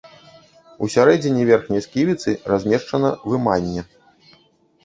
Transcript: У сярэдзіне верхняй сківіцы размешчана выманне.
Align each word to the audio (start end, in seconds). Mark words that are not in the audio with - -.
У 0.85 0.89
сярэдзіне 0.93 1.43
верхняй 1.49 1.83
сківіцы 1.87 2.33
размешчана 2.53 3.13
выманне. 3.29 3.81